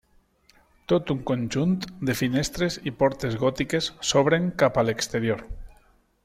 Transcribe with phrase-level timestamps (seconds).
[0.93, 1.75] Tot un conjunt
[2.09, 5.47] de finestres i portes gòtiques s'obren cap a l'exterior.